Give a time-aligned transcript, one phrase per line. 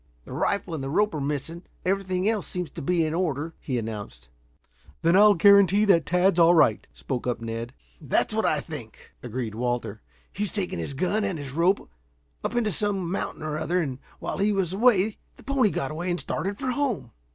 [0.25, 1.61] "The rifle and the rope are missing.
[1.85, 4.29] Everything else seems to be in order," he announced.
[5.03, 7.71] "Then I'll guarantee that Tad's all right," spoke up Ned.
[8.01, 10.01] "That's what I think," agreed Walter.
[10.33, 11.87] "He's taken his gun and rope
[12.43, 16.09] up into some mountain or other and while he was away the pony got away
[16.09, 17.11] and started for home."